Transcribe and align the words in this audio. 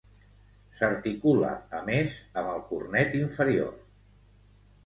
S'articula, 0.77 1.51
a 1.79 1.81
més, 1.91 2.15
amb 2.43 2.51
el 2.57 2.65
cornet 2.73 3.15
inferior. 3.23 3.73